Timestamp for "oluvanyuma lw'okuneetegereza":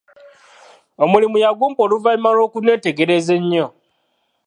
1.85-3.31